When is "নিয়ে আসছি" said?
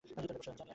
0.33-0.63